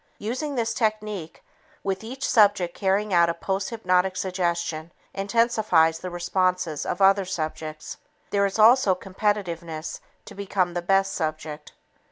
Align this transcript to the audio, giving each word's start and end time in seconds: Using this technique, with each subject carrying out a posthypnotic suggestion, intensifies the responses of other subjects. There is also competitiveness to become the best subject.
Using 0.17 0.55
this 0.55 0.73
technique, 0.73 1.43
with 1.83 2.03
each 2.03 2.27
subject 2.27 2.73
carrying 2.73 3.13
out 3.13 3.29
a 3.29 3.35
posthypnotic 3.35 4.17
suggestion, 4.17 4.91
intensifies 5.13 5.99
the 5.99 6.09
responses 6.09 6.87
of 6.87 7.03
other 7.03 7.23
subjects. 7.23 7.97
There 8.31 8.47
is 8.47 8.57
also 8.57 8.95
competitiveness 8.95 9.99
to 10.25 10.33
become 10.33 10.73
the 10.73 10.81
best 10.81 11.13
subject. 11.13 11.73